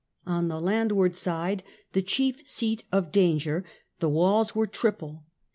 [0.25, 1.61] On the landward side,
[1.93, 3.63] the chief seat of danger,
[3.99, 5.25] the walls were triple.